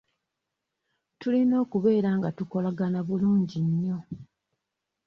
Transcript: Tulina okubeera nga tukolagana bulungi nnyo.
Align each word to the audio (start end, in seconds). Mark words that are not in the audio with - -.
Tulina 1.19 1.55
okubeera 1.63 2.09
nga 2.17 2.29
tukolagana 2.37 2.99
bulungi 3.07 3.59
nnyo. 3.67 3.97